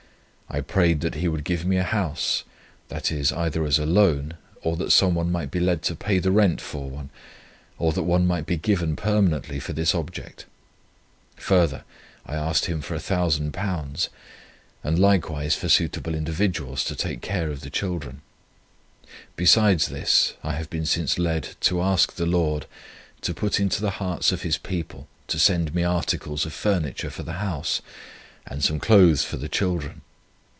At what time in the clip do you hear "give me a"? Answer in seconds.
1.45-1.83